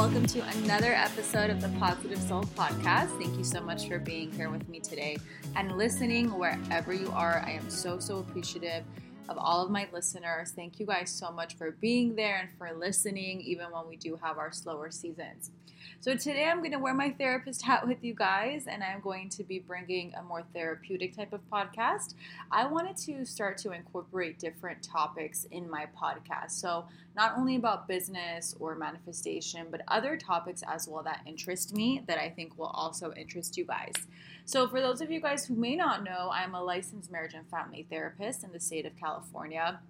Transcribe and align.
Welcome 0.00 0.24
to 0.24 0.40
another 0.56 0.94
episode 0.94 1.50
of 1.50 1.60
the 1.60 1.68
Positive 1.78 2.16
Soul 2.16 2.42
Podcast. 2.56 3.10
Thank 3.18 3.36
you 3.36 3.44
so 3.44 3.60
much 3.60 3.86
for 3.86 3.98
being 3.98 4.32
here 4.32 4.48
with 4.48 4.66
me 4.66 4.80
today 4.80 5.18
and 5.56 5.76
listening 5.76 6.30
wherever 6.38 6.94
you 6.94 7.12
are. 7.14 7.44
I 7.46 7.50
am 7.50 7.68
so, 7.68 7.98
so 7.98 8.20
appreciative 8.20 8.82
of 9.28 9.36
all 9.36 9.62
of 9.62 9.70
my 9.70 9.86
listeners. 9.92 10.52
Thank 10.52 10.80
you 10.80 10.86
guys 10.86 11.10
so 11.10 11.30
much 11.30 11.54
for 11.56 11.72
being 11.72 12.16
there 12.16 12.38
and 12.38 12.48
for 12.56 12.74
listening, 12.74 13.42
even 13.42 13.66
when 13.66 13.86
we 13.86 13.96
do 13.96 14.18
have 14.22 14.38
our 14.38 14.52
slower 14.52 14.90
seasons. 14.90 15.50
So, 16.00 16.14
today 16.14 16.46
I'm 16.46 16.60
going 16.60 16.72
to 16.72 16.78
wear 16.78 16.94
my 16.94 17.10
therapist 17.10 17.62
hat 17.62 17.86
with 17.86 18.02
you 18.02 18.14
guys, 18.14 18.66
and 18.66 18.82
I'm 18.82 19.00
going 19.00 19.28
to 19.30 19.44
be 19.44 19.58
bringing 19.58 20.14
a 20.14 20.22
more 20.22 20.44
therapeutic 20.54 21.14
type 21.14 21.34
of 21.34 21.40
podcast. 21.50 22.14
I 22.50 22.66
wanted 22.66 22.96
to 22.98 23.26
start 23.26 23.58
to 23.58 23.72
incorporate 23.72 24.38
different 24.38 24.82
topics 24.82 25.46
in 25.50 25.68
my 25.68 25.86
podcast. 25.94 26.52
So, 26.52 26.86
not 27.20 27.36
only 27.36 27.56
about 27.56 27.86
business 27.86 28.56
or 28.58 28.74
manifestation, 28.74 29.66
but 29.70 29.82
other 29.88 30.16
topics 30.16 30.62
as 30.66 30.88
well 30.88 31.02
that 31.02 31.20
interest 31.26 31.74
me 31.74 32.02
that 32.06 32.16
I 32.16 32.30
think 32.30 32.56
will 32.56 32.72
also 32.82 33.12
interest 33.12 33.58
you 33.58 33.66
guys. 33.66 33.92
So, 34.46 34.66
for 34.66 34.80
those 34.80 35.02
of 35.02 35.10
you 35.10 35.20
guys 35.20 35.44
who 35.44 35.54
may 35.54 35.76
not 35.76 36.02
know, 36.02 36.30
I'm 36.32 36.54
a 36.54 36.62
licensed 36.62 37.12
marriage 37.12 37.34
and 37.34 37.46
family 37.50 37.86
therapist 37.90 38.42
in 38.42 38.52
the 38.52 38.58
state 38.58 38.86
of 38.86 38.96
California. 38.96 39.80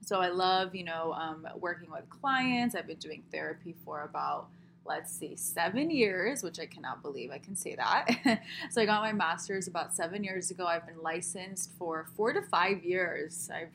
So, 0.00 0.20
I 0.20 0.28
love, 0.28 0.76
you 0.76 0.84
know, 0.84 1.12
um, 1.14 1.44
working 1.58 1.90
with 1.90 2.08
clients. 2.08 2.76
I've 2.76 2.86
been 2.86 2.98
doing 2.98 3.24
therapy 3.32 3.74
for 3.84 4.02
about 4.02 4.46
let's 4.84 5.10
see, 5.10 5.34
seven 5.34 5.90
years, 5.90 6.44
which 6.44 6.60
I 6.60 6.66
cannot 6.66 7.02
believe 7.02 7.32
I 7.32 7.38
can 7.38 7.56
say 7.56 7.74
that. 7.74 8.40
so 8.70 8.80
I 8.80 8.86
got 8.86 9.02
my 9.02 9.12
master's 9.12 9.66
about 9.66 9.92
seven 9.92 10.22
years 10.22 10.52
ago. 10.52 10.64
I've 10.64 10.86
been 10.86 11.02
licensed 11.02 11.72
for 11.76 12.06
four 12.16 12.32
to 12.32 12.42
five 12.42 12.84
years. 12.84 13.50
I've 13.52 13.72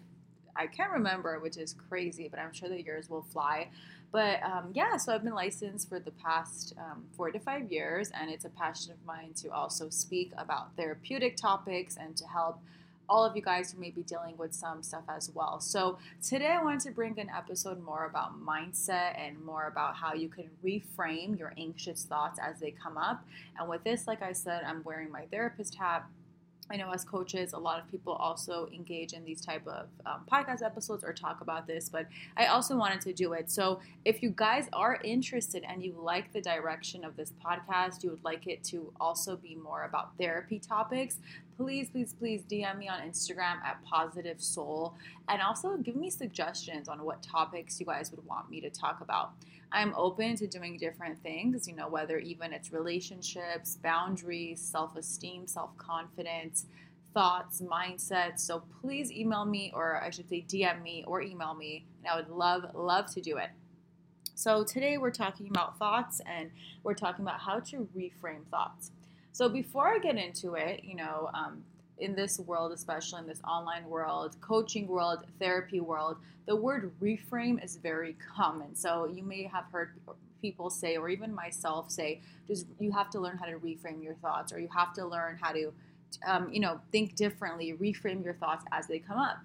I 0.56 0.68
can't 0.68 0.92
remember, 0.92 1.40
which 1.40 1.58
is 1.58 1.76
crazy, 1.90 2.28
but 2.30 2.40
I'm 2.40 2.54
sure 2.54 2.70
the 2.70 2.82
years 2.82 3.10
will 3.10 3.24
fly. 3.24 3.70
But 4.12 4.44
um, 4.44 4.72
yeah, 4.74 4.98
so 4.98 5.14
I've 5.14 5.24
been 5.24 5.34
licensed 5.34 5.88
for 5.88 6.00
the 6.00 6.12
past 6.12 6.74
um, 6.78 7.06
four 7.16 7.32
to 7.32 7.40
five 7.40 7.72
years, 7.72 8.12
and 8.12 8.30
it's 8.30 8.46
a 8.46 8.50
passion 8.50 8.92
of 8.92 8.98
mine 9.06 9.34
to 9.38 9.50
also 9.50 9.90
speak 9.90 10.32
about 10.38 10.76
therapeutic 10.76 11.38
topics 11.38 11.98
and 11.98 12.16
to 12.18 12.28
help 12.28 12.60
all 13.08 13.26
of 13.26 13.36
you 13.36 13.42
guys 13.42 13.72
who 13.72 13.80
may 13.80 13.90
be 13.90 14.04
dealing 14.04 14.38
with 14.38 14.54
some 14.54 14.82
stuff 14.84 15.04
as 15.10 15.30
well. 15.34 15.60
So, 15.60 15.98
today 16.22 16.48
I 16.48 16.64
wanted 16.64 16.82
to 16.82 16.92
bring 16.92 17.20
an 17.20 17.30
episode 17.36 17.84
more 17.84 18.06
about 18.06 18.40
mindset 18.42 19.18
and 19.20 19.44
more 19.44 19.68
about 19.68 19.96
how 19.96 20.14
you 20.14 20.30
can 20.30 20.50
reframe 20.64 21.38
your 21.38 21.54
anxious 21.58 22.04
thoughts 22.04 22.40
as 22.42 22.60
they 22.60 22.72
come 22.72 22.98
up. 22.98 23.26
And 23.60 23.70
with 23.70 23.84
this, 23.84 24.08
like 24.08 24.22
I 24.22 24.32
said, 24.34 24.64
I'm 24.66 24.84
wearing 24.84 25.12
my 25.12 25.26
therapist 25.26 25.76
hat 25.76 26.06
I 26.70 26.78
know 26.78 26.92
as 26.92 27.04
coaches, 27.04 27.54
a 27.54 27.58
lot 27.58 27.80
of 27.80 27.92
people 27.92 28.14
also 28.14 28.70
engage 28.74 29.14
in 29.14 29.26
these 29.26 29.42
type 29.42 29.68
of 29.68 29.88
um, 30.06 30.22
podcast 30.32 30.64
episodes 30.64 31.04
or 31.04 31.12
talk 31.12 31.42
about 31.42 31.68
this, 31.68 31.90
but 31.90 32.08
I 32.38 32.46
also 32.46 32.78
wanted 32.78 33.02
to 33.02 33.14
do 33.14 33.34
it. 33.34 33.52
So 33.52 33.82
if 34.06 34.24
you 34.24 34.30
guys 34.30 34.68
are 34.72 35.00
interested 35.04 35.66
and 35.68 35.84
you 35.84 35.94
like 35.98 36.32
the 36.32 36.42
direction 36.42 37.04
of 37.04 37.18
this 37.18 37.34
podcast, 37.46 38.04
you 38.04 38.12
would 38.12 38.24
like 38.24 38.48
it 38.48 38.64
to 38.66 38.94
also 39.02 39.36
be 39.36 39.56
more 39.56 39.84
about 39.84 40.18
therapy 40.18 40.60
topics, 40.60 41.18
please, 41.58 41.90
please, 41.90 42.14
please 42.14 42.44
DM 42.50 42.78
me 42.78 42.88
on 42.88 43.02
Instagram 43.02 43.62
at 43.66 43.84
Positive 43.84 44.42
Soul 44.42 44.94
and 45.28 45.42
also 45.42 45.76
give 45.78 45.96
me 45.96 46.10
suggestions 46.10 46.88
on 46.88 47.04
what 47.04 47.22
topics 47.22 47.80
you 47.80 47.86
guys 47.86 48.12
would 48.12 48.26
want 48.26 48.50
me 48.50 48.62
to 48.62 48.70
talk 48.70 49.02
about. 49.02 49.34
I'm 49.72 49.94
open 49.96 50.36
to 50.38 50.48
doing 50.48 50.78
different 50.78 51.22
things, 51.24 51.68
you 51.68 51.76
know, 51.76 51.88
whether 51.88 52.18
even 52.18 52.52
it's 52.54 52.74
relationships, 52.74 53.78
boundaries, 53.82 54.62
self 54.62 54.96
esteem, 54.96 55.48
self 55.48 55.76
confidence, 55.78 56.66
thoughts, 57.14 57.62
mindsets. 57.62 58.40
So 58.40 58.64
please 58.82 59.12
email 59.12 59.46
me, 59.46 59.72
or 59.74 60.02
I 60.02 60.10
should 60.10 60.30
say 60.30 60.46
DM 60.48 60.82
me 60.82 61.04
or 61.08 61.22
email 61.22 61.54
me, 61.54 61.86
and 62.04 62.12
I 62.12 62.16
would 62.18 62.30
love, 62.30 62.66
love 62.74 63.14
to 63.14 63.22
do 63.22 63.38
it. 63.38 63.50
So 64.36 64.64
today 64.64 64.98
we're 64.98 65.12
talking 65.12 65.48
about 65.50 65.78
thoughts 65.78 66.20
and 66.26 66.50
we're 66.84 66.96
talking 66.96 67.24
about 67.24 67.40
how 67.40 67.60
to 67.60 67.88
reframe 67.96 68.46
thoughts. 68.50 68.92
So 69.34 69.48
before 69.48 69.88
I 69.88 70.00
get 70.00 70.18
into 70.18 70.56
it, 70.56 70.84
you 70.84 70.96
know, 70.96 71.30
um, 71.34 71.64
in 72.02 72.16
this 72.16 72.40
world, 72.40 72.72
especially 72.72 73.20
in 73.22 73.28
this 73.28 73.42
online 73.48 73.86
world, 73.88 74.36
coaching 74.42 74.88
world, 74.88 75.20
therapy 75.40 75.80
world, 75.80 76.18
the 76.48 76.56
word 76.56 76.92
reframe 77.02 77.64
is 77.64 77.78
very 77.78 78.16
common. 78.36 78.76
So 78.76 79.06
you 79.06 79.24
may 79.24 79.44
have 79.44 79.66
heard 79.72 79.94
people 80.42 80.70
say, 80.70 80.98
or 80.98 81.08
even 81.08 81.34
myself 81.34 81.92
say, 81.92 82.20
just 82.48 82.66
you 82.80 82.92
have 82.92 83.12
to 83.12 83.20
learn 83.20 83.38
how 83.38 83.46
to 83.46 83.60
reframe 83.60 84.04
your 84.04 84.16
thoughts, 84.16 84.52
or 84.52 84.60
you 84.60 84.68
have 84.76 84.94
to 84.96 85.06
learn 85.06 85.38
how 85.40 85.52
to, 85.52 85.72
um, 86.26 86.52
you 86.52 86.60
know, 86.60 86.82
think 86.92 87.16
differently, 87.16 87.74
reframe 87.74 88.24
your 88.24 88.34
thoughts 88.34 88.66
as 88.72 88.88
they 88.88 89.00
come 89.00 89.20
up. 89.20 89.38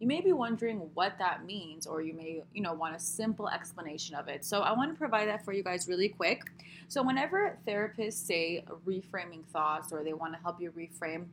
You 0.00 0.06
may 0.06 0.20
be 0.22 0.32
wondering 0.32 0.78
what 0.94 1.18
that 1.18 1.44
means, 1.44 1.86
or 1.86 2.02
you 2.02 2.14
may, 2.14 2.42
you 2.52 2.62
know, 2.62 2.72
want 2.72 2.96
a 2.96 2.98
simple 2.98 3.48
explanation 3.48 4.16
of 4.16 4.28
it. 4.28 4.44
So 4.44 4.62
I 4.62 4.72
want 4.72 4.90
to 4.90 4.98
provide 4.98 5.28
that 5.28 5.44
for 5.44 5.52
you 5.52 5.62
guys 5.62 5.86
really 5.86 6.08
quick. 6.08 6.42
So 6.88 7.02
whenever 7.02 7.56
therapists 7.68 8.14
say 8.14 8.64
reframing 8.86 9.44
thoughts, 9.52 9.92
or 9.92 10.02
they 10.02 10.14
want 10.14 10.32
to 10.32 10.40
help 10.40 10.60
you 10.60 10.72
reframe, 10.72 11.26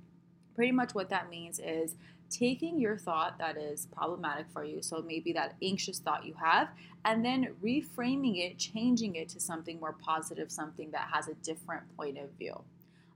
pretty 0.58 0.72
much 0.72 0.96
what 0.96 1.08
that 1.12 1.30
means 1.30 1.60
is 1.60 1.96
taking 2.32 2.80
your 2.80 2.98
thought 2.98 3.38
that 3.38 3.58
is 3.58 3.86
problematic 3.96 4.48
for 4.52 4.66
you, 4.66 4.82
so 4.82 5.04
maybe 5.06 5.32
that 5.32 5.54
anxious 5.62 6.00
thought 6.00 6.26
you 6.26 6.34
have, 6.34 6.68
and 7.06 7.24
then 7.24 7.54
reframing 7.64 8.40
it, 8.44 8.58
changing 8.58 9.16
it 9.16 9.30
to 9.30 9.40
something 9.40 9.80
more 9.80 9.96
positive, 10.04 10.52
something 10.52 10.90
that 10.90 11.08
has 11.14 11.28
a 11.28 11.36
different 11.36 11.84
point 11.96 12.18
of 12.18 12.30
view. 12.40 12.60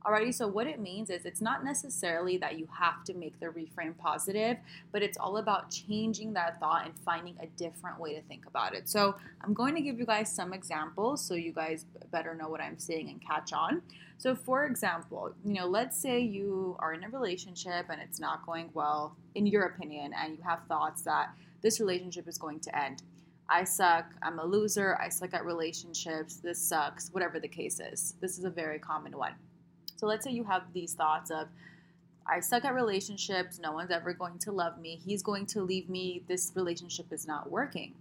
Alrighty, 0.04 0.34
so 0.34 0.48
what 0.48 0.66
it 0.66 0.80
means 0.80 1.12
is 1.12 1.26
it's 1.26 1.42
not 1.42 1.64
necessarily 1.64 2.36
that 2.38 2.58
you 2.58 2.68
have 2.74 3.04
to 3.04 3.14
make 3.14 3.40
the 3.40 3.46
reframe 3.46 3.96
positive, 3.96 4.58
but 4.92 5.04
it's 5.04 5.16
all 5.16 5.38
about 5.38 5.70
changing 5.70 6.34
that 6.34 6.60
thought 6.60 6.86
and 6.86 6.96
finding 7.06 7.36
a 7.40 7.46
different 7.46 8.00
way 8.00 8.16
to 8.16 8.22
think 8.24 8.48
about 8.48 8.74
it. 8.74 8.90
So 8.90 9.16
I'm 9.42 9.54
going 9.54 9.76
to 9.76 9.82
give 9.82 10.00
you 10.00 10.08
guys 10.08 10.34
some 10.34 10.54
examples 10.54 11.24
so 11.24 11.36
you 11.36 11.52
guys 11.52 11.86
better 12.12 12.34
know 12.34 12.50
what 12.50 12.62
I'm 12.62 12.80
saying 12.80 13.10
and 13.10 13.22
catch 13.22 13.54
on. 13.54 13.84
So, 14.18 14.34
for 14.34 14.66
example, 14.66 15.36
you 15.46 15.54
know, 15.54 15.68
let's 15.68 16.02
say 16.02 16.20
you 16.20 16.76
are 16.80 16.94
in 16.94 17.04
a 17.04 17.10
relationship 17.10 17.86
and 17.90 18.02
it's 18.02 18.20
not 18.20 18.44
going 18.44 18.72
well, 18.74 19.16
in 19.36 19.46
your 19.46 19.66
opinion, 19.66 20.14
and 20.18 20.36
you 20.36 20.44
have 20.44 20.62
thoughts 20.68 21.04
that 21.04 21.30
this 21.62 21.80
relationship 21.80 22.28
is 22.28 22.40
going 22.40 22.60
to 22.62 22.76
end. 22.76 23.04
I 23.50 23.66
suck, 23.66 24.06
I'm 24.24 24.40
a 24.40 24.46
loser, 24.46 24.98
I 25.00 25.10
suck 25.10 25.36
at 25.36 25.46
relationships, 25.46 26.38
this 26.38 26.60
sucks, 26.60 27.10
whatever 27.10 27.40
the 27.40 27.48
case 27.48 27.80
is. 27.80 28.16
This 28.20 28.40
is 28.40 28.46
a 28.46 28.50
very 28.50 28.80
common 28.80 29.16
one. 29.16 29.34
So 30.02 30.08
let's 30.08 30.26
say 30.26 30.32
you 30.32 30.46
have 30.46 30.64
these 30.74 30.96
thoughts 30.96 31.30
of, 31.30 31.48
I 32.26 32.40
suck 32.40 32.66
at 32.66 32.74
relationships, 32.74 33.60
no 33.60 33.72
one's 33.72 33.92
ever 33.92 34.14
going 34.14 34.40
to 34.40 34.52
love 34.52 34.80
me, 34.80 35.00
he's 35.06 35.22
going 35.22 35.46
to 35.48 35.62
leave 35.62 35.90
me, 35.90 36.24
this 36.28 36.52
relationship 36.56 37.14
is 37.14 37.28
not 37.28 37.52
working. 37.52 37.94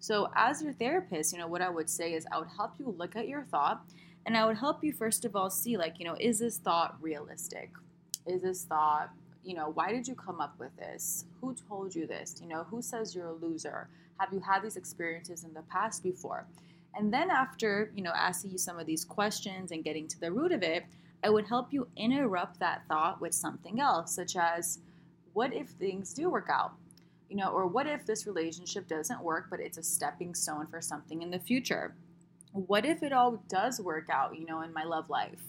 So, 0.00 0.30
as 0.34 0.62
your 0.62 0.72
therapist, 0.72 1.30
you 1.30 1.38
know, 1.38 1.46
what 1.46 1.60
I 1.60 1.68
would 1.68 1.90
say 1.90 2.14
is 2.14 2.26
I 2.32 2.38
would 2.38 2.48
help 2.56 2.72
you 2.78 2.94
look 2.96 3.16
at 3.16 3.28
your 3.28 3.42
thought 3.42 3.84
and 4.24 4.34
I 4.34 4.46
would 4.46 4.56
help 4.56 4.82
you 4.82 4.94
first 4.94 5.26
of 5.26 5.36
all 5.36 5.50
see, 5.50 5.76
like, 5.76 5.98
you 5.98 6.06
know, 6.06 6.16
is 6.18 6.38
this 6.38 6.56
thought 6.56 6.96
realistic? 7.02 7.70
Is 8.26 8.40
this 8.40 8.64
thought, 8.64 9.10
you 9.44 9.54
know, 9.54 9.72
why 9.74 9.92
did 9.92 10.08
you 10.08 10.14
come 10.14 10.40
up 10.40 10.58
with 10.58 10.74
this? 10.78 11.26
Who 11.42 11.54
told 11.68 11.94
you 11.94 12.06
this? 12.06 12.36
You 12.40 12.48
know, 12.48 12.64
who 12.70 12.80
says 12.80 13.14
you're 13.14 13.26
a 13.26 13.34
loser? 13.34 13.88
Have 14.18 14.32
you 14.32 14.40
had 14.40 14.62
these 14.62 14.78
experiences 14.78 15.44
in 15.44 15.52
the 15.52 15.62
past 15.70 16.02
before? 16.02 16.46
And 16.94 17.12
then 17.12 17.30
after, 17.30 17.90
you 17.94 18.02
know, 18.02 18.12
asking 18.16 18.52
you 18.52 18.58
some 18.58 18.78
of 18.78 18.86
these 18.86 19.04
questions 19.04 19.70
and 19.70 19.84
getting 19.84 20.08
to 20.08 20.18
the 20.18 20.32
root 20.32 20.52
of 20.52 20.62
it, 20.62 20.86
I 21.24 21.30
would 21.30 21.46
help 21.46 21.72
you 21.72 21.88
interrupt 21.96 22.58
that 22.60 22.82
thought 22.88 23.20
with 23.20 23.34
something 23.34 23.80
else, 23.80 24.14
such 24.14 24.36
as, 24.36 24.80
what 25.32 25.54
if 25.54 25.68
things 25.68 26.12
do 26.12 26.28
work 26.28 26.48
out? 26.50 26.72
You 27.28 27.36
know, 27.36 27.50
or 27.50 27.66
what 27.66 27.86
if 27.86 28.04
this 28.04 28.26
relationship 28.26 28.88
doesn't 28.88 29.22
work, 29.22 29.46
but 29.48 29.60
it's 29.60 29.78
a 29.78 29.82
stepping 29.82 30.34
stone 30.34 30.66
for 30.66 30.80
something 30.80 31.22
in 31.22 31.30
the 31.30 31.38
future? 31.38 31.94
What 32.52 32.84
if 32.84 33.02
it 33.02 33.12
all 33.12 33.42
does 33.48 33.80
work 33.80 34.08
out, 34.10 34.36
you 34.36 34.44
know, 34.44 34.62
in 34.62 34.72
my 34.72 34.84
love 34.84 35.08
life? 35.08 35.40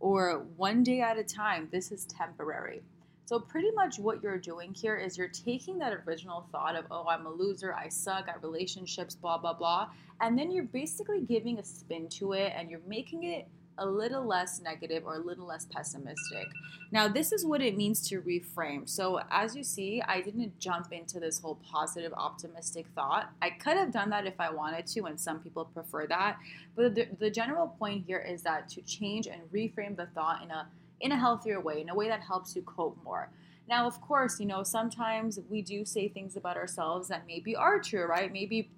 Or 0.00 0.44
one 0.56 0.82
day 0.82 1.00
at 1.00 1.16
a 1.16 1.24
time, 1.24 1.68
this 1.70 1.92
is 1.92 2.04
temporary. 2.04 2.82
So, 3.24 3.38
pretty 3.38 3.70
much 3.70 3.98
what 3.98 4.22
you're 4.22 4.36
doing 4.36 4.74
here 4.74 4.96
is 4.96 5.16
you're 5.16 5.28
taking 5.28 5.78
that 5.78 5.94
original 6.06 6.46
thought 6.52 6.76
of, 6.76 6.84
oh, 6.90 7.06
I'm 7.08 7.24
a 7.24 7.30
loser, 7.30 7.72
I 7.72 7.88
suck 7.88 8.28
at 8.28 8.42
relationships, 8.42 9.14
blah, 9.14 9.38
blah, 9.38 9.54
blah. 9.54 9.88
And 10.20 10.36
then 10.36 10.50
you're 10.50 10.64
basically 10.64 11.22
giving 11.22 11.58
a 11.58 11.64
spin 11.64 12.08
to 12.10 12.32
it 12.32 12.52
and 12.54 12.68
you're 12.68 12.80
making 12.86 13.24
it 13.24 13.48
a 13.78 13.86
little 13.86 14.24
less 14.26 14.60
negative 14.60 15.04
or 15.04 15.16
a 15.16 15.18
little 15.18 15.46
less 15.46 15.66
pessimistic. 15.66 16.48
Now, 16.90 17.08
this 17.08 17.32
is 17.32 17.44
what 17.44 17.62
it 17.62 17.76
means 17.76 18.06
to 18.08 18.20
reframe. 18.20 18.88
So, 18.88 19.20
as 19.30 19.56
you 19.56 19.64
see, 19.64 20.02
I 20.06 20.20
didn't 20.20 20.58
jump 20.58 20.92
into 20.92 21.18
this 21.18 21.40
whole 21.40 21.58
positive, 21.64 22.12
optimistic 22.14 22.86
thought. 22.94 23.30
I 23.40 23.50
could 23.50 23.76
have 23.76 23.92
done 23.92 24.10
that 24.10 24.26
if 24.26 24.38
I 24.38 24.50
wanted 24.50 24.86
to, 24.88 25.04
and 25.04 25.18
some 25.20 25.40
people 25.40 25.64
prefer 25.64 26.06
that. 26.08 26.38
But 26.76 26.94
the, 26.94 27.08
the 27.18 27.30
general 27.30 27.68
point 27.78 28.04
here 28.06 28.18
is 28.18 28.42
that 28.42 28.68
to 28.70 28.82
change 28.82 29.26
and 29.26 29.40
reframe 29.52 29.96
the 29.96 30.06
thought 30.06 30.42
in 30.42 30.50
a 30.50 30.68
in 31.00 31.10
a 31.10 31.18
healthier 31.18 31.60
way, 31.60 31.80
in 31.80 31.88
a 31.88 31.94
way 31.94 32.06
that 32.06 32.20
helps 32.20 32.54
you 32.54 32.62
cope 32.62 32.96
more. 33.02 33.28
Now, 33.68 33.86
of 33.86 34.00
course, 34.00 34.38
you 34.38 34.46
know, 34.46 34.62
sometimes 34.62 35.38
we 35.48 35.62
do 35.62 35.84
say 35.84 36.08
things 36.08 36.36
about 36.36 36.56
ourselves 36.56 37.08
that 37.08 37.26
maybe 37.26 37.56
are 37.56 37.80
true, 37.80 38.06
right? 38.06 38.32
Maybe 38.32 38.70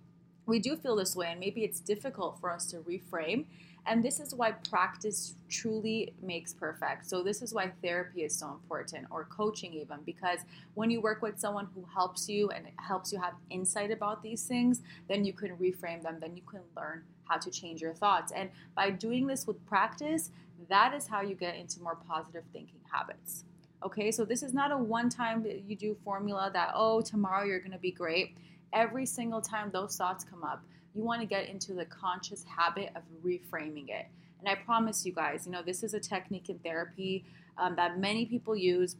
we 0.46 0.58
do 0.58 0.76
feel 0.76 0.96
this 0.96 1.16
way, 1.16 1.28
and 1.30 1.40
maybe 1.40 1.64
it's 1.64 1.80
difficult 1.80 2.38
for 2.40 2.50
us 2.50 2.66
to 2.66 2.78
reframe. 2.78 3.46
And 3.86 4.02
this 4.02 4.18
is 4.18 4.34
why 4.34 4.52
practice 4.52 5.34
truly 5.50 6.14
makes 6.22 6.54
perfect. 6.54 7.06
So, 7.06 7.22
this 7.22 7.42
is 7.42 7.52
why 7.52 7.72
therapy 7.82 8.22
is 8.22 8.34
so 8.34 8.50
important, 8.50 9.06
or 9.10 9.24
coaching, 9.24 9.74
even, 9.74 9.98
because 10.06 10.40
when 10.74 10.90
you 10.90 11.00
work 11.02 11.20
with 11.20 11.38
someone 11.38 11.68
who 11.74 11.84
helps 11.92 12.28
you 12.28 12.48
and 12.50 12.66
helps 12.78 13.12
you 13.12 13.20
have 13.20 13.34
insight 13.50 13.90
about 13.90 14.22
these 14.22 14.44
things, 14.44 14.80
then 15.08 15.24
you 15.24 15.34
can 15.34 15.56
reframe 15.56 16.02
them, 16.02 16.16
then 16.20 16.34
you 16.34 16.42
can 16.50 16.60
learn 16.76 17.02
how 17.28 17.36
to 17.36 17.50
change 17.50 17.82
your 17.82 17.94
thoughts. 17.94 18.32
And 18.32 18.50
by 18.74 18.90
doing 18.90 19.26
this 19.26 19.46
with 19.46 19.64
practice, 19.66 20.30
that 20.68 20.94
is 20.94 21.06
how 21.06 21.20
you 21.20 21.34
get 21.34 21.56
into 21.56 21.82
more 21.82 21.96
positive 22.08 22.44
thinking 22.52 22.80
habits. 22.90 23.44
Okay, 23.82 24.10
so 24.10 24.24
this 24.24 24.42
is 24.42 24.54
not 24.54 24.72
a 24.72 24.78
one 24.78 25.10
time 25.10 25.44
you 25.66 25.76
do 25.76 25.94
formula 26.04 26.50
that, 26.54 26.72
oh, 26.74 27.02
tomorrow 27.02 27.44
you're 27.44 27.60
gonna 27.60 27.78
be 27.78 27.90
great. 27.90 28.34
Every 28.74 29.06
single 29.06 29.40
time 29.40 29.70
those 29.72 29.96
thoughts 29.96 30.24
come 30.24 30.42
up, 30.42 30.62
you 30.94 31.02
want 31.02 31.20
to 31.20 31.26
get 31.26 31.48
into 31.48 31.72
the 31.72 31.84
conscious 31.84 32.44
habit 32.44 32.90
of 32.94 33.02
reframing 33.24 33.88
it. 33.88 34.06
And 34.40 34.48
I 34.48 34.56
promise 34.56 35.06
you 35.06 35.12
guys, 35.12 35.46
you 35.46 35.52
know, 35.52 35.62
this 35.62 35.82
is 35.82 35.94
a 35.94 36.00
technique 36.00 36.50
in 36.50 36.58
therapy 36.58 37.24
um, 37.56 37.76
that 37.76 37.98
many 37.98 38.26
people 38.26 38.54
use. 38.54 38.96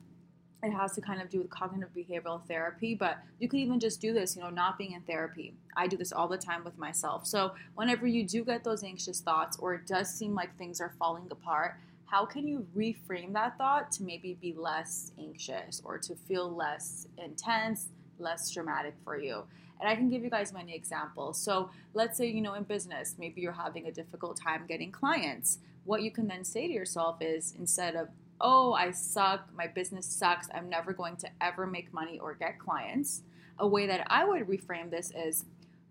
It 0.63 0.71
has 0.73 0.95
to 0.95 1.03
kind 1.03 1.21
of 1.21 1.29
do 1.29 1.39
with 1.39 1.51
cognitive 1.51 1.91
behavioral 1.95 2.47
therapy, 2.47 2.95
but 2.95 3.19
you 3.39 3.49
can 3.49 3.59
even 3.59 3.79
just 3.79 4.01
do 4.01 4.15
this, 4.15 4.35
you 4.35 4.43
know, 4.43 4.49
not 4.49 4.79
being 4.79 4.93
in 4.93 5.03
therapy. 5.03 5.53
I 5.77 5.87
do 5.87 5.99
this 5.99 6.13
all 6.13 6.27
the 6.27 6.39
time 6.39 6.65
with 6.65 6.79
myself. 6.79 7.27
So, 7.27 7.53
whenever 7.75 8.07
you 8.07 8.27
do 8.27 8.45
get 8.45 8.65
those 8.65 8.83
anxious 8.83 9.21
thoughts 9.21 9.59
or 9.59 9.75
it 9.75 9.87
does 9.87 10.09
seem 10.09 10.35
like 10.35 10.57
things 10.57 10.81
are 10.81 10.95
falling 10.99 11.27
apart, 11.31 11.75
how 12.07 12.25
can 12.25 12.49
you 12.49 12.67
reframe 12.75 13.35
that 13.35 13.59
thought 13.59 13.93
to 13.93 14.05
maybe 14.05 14.39
be 14.41 14.55
less 14.55 15.13
anxious 15.19 15.83
or 15.85 15.99
to 15.99 16.15
feel 16.15 16.51
less 16.51 17.09
intense, 17.19 17.89
less 18.19 18.51
dramatic 18.51 18.95
for 19.05 19.19
you? 19.19 19.43
And 19.81 19.89
I 19.89 19.97
can 19.97 20.09
give 20.09 20.23
you 20.23 20.31
guys 20.31 20.53
many 20.53 20.75
examples. 20.75 21.39
So 21.39 21.71
let's 21.95 22.17
say, 22.17 22.29
you 22.29 22.41
know, 22.41 22.55
in 22.55 22.63
business, 22.63 23.17
maybe 23.19 23.41
you're 23.41 23.53
having 23.53 23.87
a 23.87 23.93
difficult 23.93 24.41
time 24.41 24.65
getting 24.67 24.93
clients. 24.93 25.59
What 25.85 26.03
you 26.03 26.11
can 26.11 26.29
then 26.29 26.45
say 26.45 26.67
to 26.67 26.73
yourself 26.73 27.17
is 27.21 27.55
instead 27.59 27.97
of, 27.97 28.09
oh, 28.41 28.73
I 28.73 28.91
suck, 28.91 29.49
my 29.55 29.67
business 29.67 30.07
sucks, 30.07 30.49
I'm 30.55 30.69
never 30.69 30.93
going 30.93 31.17
to 31.17 31.29
ever 31.41 31.67
make 31.67 31.93
money 31.93 32.19
or 32.19 32.35
get 32.35 32.59
clients, 32.59 33.23
a 33.59 33.67
way 33.67 33.87
that 33.87 34.07
I 34.09 34.25
would 34.25 34.47
reframe 34.47 34.91
this 34.91 35.13
is 35.17 35.45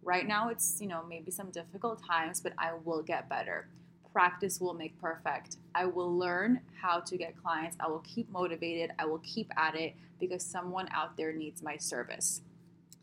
right 0.03 0.27
now 0.27 0.49
it's, 0.49 0.79
you 0.81 0.87
know, 0.87 1.03
maybe 1.07 1.31
some 1.31 1.49
difficult 1.49 2.05
times, 2.05 2.41
but 2.41 2.53
I 2.57 2.73
will 2.83 3.01
get 3.01 3.29
better. 3.29 3.67
Practice 4.11 4.59
will 4.59 4.73
make 4.73 4.99
perfect. 4.99 5.57
I 5.73 5.85
will 5.85 6.15
learn 6.15 6.59
how 6.79 6.99
to 6.99 7.17
get 7.17 7.41
clients. 7.41 7.77
I 7.79 7.87
will 7.87 8.03
keep 8.05 8.29
motivated. 8.29 8.91
I 8.99 9.05
will 9.05 9.21
keep 9.23 9.51
at 9.57 9.75
it 9.75 9.95
because 10.19 10.43
someone 10.43 10.87
out 10.91 11.17
there 11.17 11.33
needs 11.33 11.63
my 11.63 11.77
service. 11.77 12.41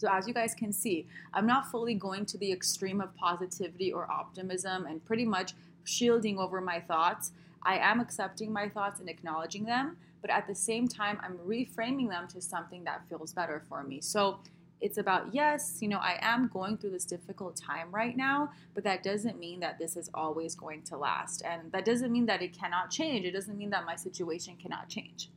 So, 0.00 0.08
as 0.10 0.26
you 0.26 0.32
guys 0.32 0.54
can 0.54 0.72
see, 0.72 1.06
I'm 1.34 1.46
not 1.46 1.70
fully 1.70 1.92
going 1.92 2.24
to 2.26 2.38
the 2.38 2.50
extreme 2.50 3.02
of 3.02 3.14
positivity 3.16 3.92
or 3.92 4.10
optimism 4.10 4.86
and 4.86 5.04
pretty 5.04 5.26
much 5.26 5.52
shielding 5.84 6.38
over 6.38 6.62
my 6.62 6.80
thoughts. 6.80 7.32
I 7.62 7.76
am 7.76 8.00
accepting 8.00 8.50
my 8.50 8.70
thoughts 8.70 9.00
and 9.00 9.10
acknowledging 9.10 9.64
them, 9.64 9.98
but 10.22 10.30
at 10.30 10.46
the 10.46 10.54
same 10.54 10.88
time, 10.88 11.20
I'm 11.22 11.36
reframing 11.46 12.08
them 12.08 12.26
to 12.28 12.40
something 12.40 12.82
that 12.84 13.06
feels 13.10 13.34
better 13.34 13.62
for 13.68 13.82
me. 13.82 14.00
So, 14.00 14.38
it's 14.80 14.96
about 14.96 15.34
yes, 15.34 15.76
you 15.82 15.88
know, 15.88 15.98
I 15.98 16.18
am 16.22 16.48
going 16.48 16.78
through 16.78 16.92
this 16.92 17.04
difficult 17.04 17.56
time 17.56 17.90
right 17.90 18.16
now, 18.16 18.52
but 18.72 18.84
that 18.84 19.02
doesn't 19.02 19.38
mean 19.38 19.60
that 19.60 19.78
this 19.78 19.98
is 19.98 20.08
always 20.14 20.54
going 20.54 20.80
to 20.84 20.96
last. 20.96 21.42
And 21.44 21.70
that 21.72 21.84
doesn't 21.84 22.10
mean 22.10 22.24
that 22.24 22.40
it 22.40 22.58
cannot 22.58 22.90
change. 22.90 23.26
It 23.26 23.32
doesn't 23.32 23.58
mean 23.58 23.68
that 23.68 23.84
my 23.84 23.96
situation 23.96 24.56
cannot 24.56 24.88
change. 24.88 25.28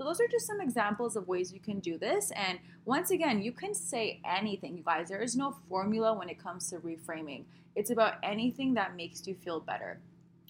So 0.00 0.06
those 0.06 0.18
are 0.18 0.28
just 0.28 0.46
some 0.46 0.62
examples 0.62 1.14
of 1.14 1.28
ways 1.28 1.52
you 1.52 1.60
can 1.60 1.78
do 1.78 1.98
this. 1.98 2.30
And 2.30 2.58
once 2.86 3.10
again, 3.10 3.42
you 3.42 3.52
can 3.52 3.74
say 3.74 4.22
anything, 4.24 4.74
you 4.74 4.82
guys. 4.82 5.10
There 5.10 5.20
is 5.20 5.36
no 5.36 5.58
formula 5.68 6.14
when 6.14 6.30
it 6.30 6.42
comes 6.42 6.70
to 6.70 6.78
reframing. 6.78 7.44
It's 7.76 7.90
about 7.90 8.14
anything 8.22 8.72
that 8.72 8.96
makes 8.96 9.26
you 9.26 9.34
feel 9.34 9.60
better. 9.60 10.00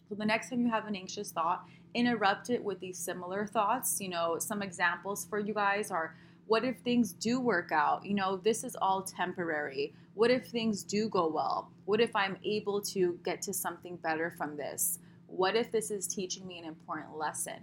So 0.08 0.14
the 0.14 0.24
next 0.24 0.50
time 0.50 0.60
you 0.60 0.70
have 0.70 0.86
an 0.86 0.94
anxious 0.94 1.32
thought, 1.32 1.64
interrupt 1.94 2.48
it 2.48 2.62
with 2.62 2.78
these 2.78 2.96
similar 2.96 3.44
thoughts. 3.44 4.00
You 4.00 4.10
know, 4.10 4.38
some 4.38 4.62
examples 4.62 5.26
for 5.28 5.40
you 5.40 5.52
guys 5.52 5.90
are 5.90 6.14
what 6.46 6.64
if 6.64 6.78
things 6.78 7.12
do 7.12 7.40
work 7.40 7.72
out? 7.72 8.06
You 8.06 8.14
know, 8.14 8.36
this 8.36 8.62
is 8.62 8.76
all 8.80 9.02
temporary. 9.02 9.92
What 10.14 10.30
if 10.30 10.46
things 10.46 10.84
do 10.84 11.08
go 11.08 11.26
well? 11.26 11.72
What 11.86 12.00
if 12.00 12.14
I'm 12.14 12.36
able 12.44 12.80
to 12.82 13.18
get 13.24 13.42
to 13.42 13.52
something 13.52 13.96
better 13.96 14.30
from 14.30 14.56
this? 14.56 15.00
What 15.26 15.56
if 15.56 15.72
this 15.72 15.90
is 15.90 16.06
teaching 16.06 16.46
me 16.46 16.60
an 16.60 16.66
important 16.66 17.18
lesson? 17.18 17.62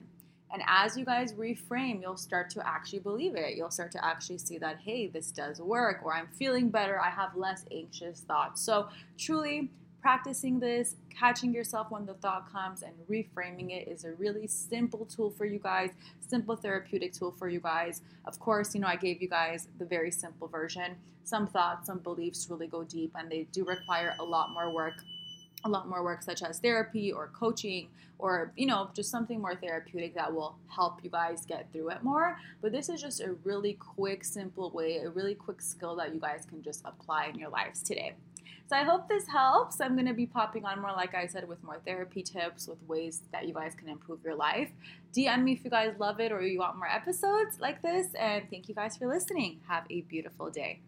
And 0.51 0.61
as 0.67 0.97
you 0.97 1.05
guys 1.05 1.33
reframe, 1.33 2.01
you'll 2.01 2.17
start 2.17 2.49
to 2.51 2.67
actually 2.67 2.99
believe 2.99 3.35
it. 3.35 3.55
You'll 3.55 3.71
start 3.71 3.91
to 3.93 4.05
actually 4.05 4.37
see 4.37 4.57
that, 4.59 4.77
hey, 4.79 5.07
this 5.07 5.31
does 5.31 5.59
work, 5.59 6.01
or 6.03 6.13
I'm 6.13 6.27
feeling 6.27 6.69
better, 6.69 6.99
I 6.99 7.09
have 7.09 7.35
less 7.35 7.65
anxious 7.71 8.21
thoughts. 8.21 8.61
So, 8.61 8.87
truly, 9.17 9.69
practicing 10.01 10.59
this, 10.59 10.95
catching 11.09 11.53
yourself 11.53 11.91
when 11.91 12.05
the 12.05 12.13
thought 12.13 12.49
comes, 12.51 12.81
and 12.81 12.93
reframing 13.09 13.71
it 13.71 13.89
is 13.89 14.05
a 14.05 14.11
really 14.13 14.47
simple 14.47 15.05
tool 15.05 15.29
for 15.29 15.45
you 15.45 15.59
guys, 15.59 15.89
simple 16.27 16.55
therapeutic 16.55 17.11
tool 17.11 17.31
for 17.31 17.49
you 17.49 17.59
guys. 17.59 18.01
Of 18.25 18.39
course, 18.39 18.73
you 18.73 18.79
know, 18.79 18.87
I 18.87 18.95
gave 18.95 19.21
you 19.21 19.27
guys 19.27 19.67
the 19.79 19.85
very 19.85 20.11
simple 20.11 20.47
version. 20.47 20.95
Some 21.23 21.47
thoughts, 21.47 21.87
some 21.87 21.99
beliefs 21.99 22.47
really 22.49 22.67
go 22.67 22.85
deep, 22.85 23.11
and 23.15 23.29
they 23.29 23.47
do 23.51 23.65
require 23.65 24.15
a 24.19 24.23
lot 24.23 24.51
more 24.51 24.69
work 24.69 24.93
a 25.63 25.69
lot 25.69 25.89
more 25.89 26.03
work 26.03 26.21
such 26.21 26.43
as 26.43 26.59
therapy 26.59 27.11
or 27.11 27.29
coaching 27.33 27.87
or 28.19 28.51
you 28.55 28.65
know 28.65 28.89
just 28.93 29.09
something 29.09 29.41
more 29.41 29.55
therapeutic 29.55 30.13
that 30.15 30.31
will 30.33 30.55
help 30.67 31.03
you 31.03 31.09
guys 31.09 31.45
get 31.45 31.71
through 31.71 31.89
it 31.89 32.03
more 32.03 32.37
but 32.61 32.71
this 32.71 32.89
is 32.89 33.01
just 33.01 33.21
a 33.21 33.33
really 33.43 33.73
quick 33.73 34.23
simple 34.23 34.69
way 34.71 34.97
a 34.97 35.09
really 35.09 35.35
quick 35.35 35.61
skill 35.61 35.95
that 35.95 36.13
you 36.13 36.19
guys 36.19 36.45
can 36.47 36.61
just 36.61 36.81
apply 36.85 37.25
in 37.25 37.35
your 37.37 37.49
lives 37.49 37.81
today 37.81 38.13
so 38.69 38.75
I 38.75 38.83
hope 38.83 39.07
this 39.07 39.25
helps. 39.27 39.79
I'm 39.79 39.93
going 39.93 40.07
to 40.07 40.13
be 40.13 40.25
popping 40.25 40.65
on 40.65 40.81
more, 40.81 40.91
like 40.91 41.15
I 41.15 41.25
said, 41.25 41.47
with 41.47 41.63
more 41.63 41.79
therapy 41.85 42.21
tips, 42.21 42.67
with 42.67 42.83
ways 42.85 43.21
that 43.31 43.47
you 43.47 43.53
guys 43.53 43.73
can 43.75 43.87
improve 43.87 44.21
your 44.25 44.35
life. 44.35 44.69
DM 45.15 45.43
me 45.43 45.53
if 45.53 45.63
you 45.63 45.69
guys 45.69 45.93
love 45.99 46.19
it 46.19 46.33
or 46.33 46.41
you 46.41 46.59
want 46.59 46.75
more 46.75 46.89
episodes 46.89 47.61
like 47.61 47.81
this. 47.81 48.07
And 48.19 48.43
thank 48.51 48.67
you 48.67 48.75
guys 48.75 48.97
for 48.97 49.07
listening. 49.07 49.61
Have 49.69 49.85
a 49.89 50.01
beautiful 50.01 50.49
day. 50.49 50.81